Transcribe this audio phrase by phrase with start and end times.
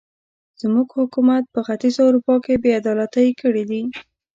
[0.61, 3.81] زموږ حکومت په ختیځه اروپا کې بې عدالتۍ کړې دي.